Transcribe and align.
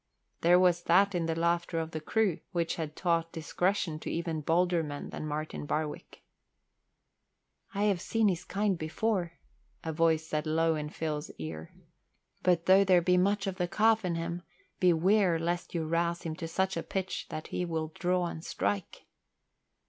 There 0.39 0.59
was 0.59 0.81
that 0.85 1.13
in 1.13 1.27
the 1.27 1.35
laughter 1.39 1.77
of 1.79 1.91
the 1.91 2.01
crew 2.01 2.39
which 2.53 2.73
had 2.77 2.95
taught 2.95 3.31
discretion 3.31 3.99
to 3.99 4.09
even 4.09 4.41
bolder 4.41 4.81
men 4.81 5.11
than 5.11 5.27
Martin 5.27 5.67
Barwick. 5.67 6.23
"I 7.75 7.83
have 7.83 8.01
seen 8.01 8.27
his 8.27 8.43
kind 8.43 8.79
before," 8.79 9.33
a 9.83 9.93
voice 9.93 10.25
said 10.25 10.47
low 10.47 10.73
in 10.73 10.89
Phil's 10.89 11.29
ear. 11.37 11.75
"But 12.41 12.65
though 12.65 12.83
there 12.83 12.99
be 13.03 13.15
much 13.17 13.45
of 13.45 13.57
the 13.57 13.67
calf 13.67 14.03
in 14.03 14.15
him, 14.15 14.41
beware 14.79 15.37
lest 15.37 15.75
you 15.75 15.85
rouse 15.85 16.23
him 16.23 16.35
to 16.37 16.47
such 16.47 16.75
a 16.75 16.81
pitch 16.81 17.27
that 17.29 17.49
he 17.49 17.63
will 17.63 17.91
draw 17.93 18.25
and 18.25 18.43
strike." 18.43 19.05